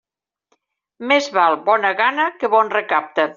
[1.11, 3.29] Més val bona gana que bon recapte.